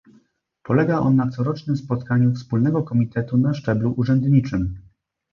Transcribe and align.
Polega 0.63 0.99
on 0.99 1.15
na 1.15 1.29
corocznym 1.31 1.77
spotkaniu 1.77 2.33
wspólnego 2.33 2.83
komitetu 2.83 3.37
na 3.37 3.53
szczeblu 3.53 3.93
urzędniczym 3.97 4.79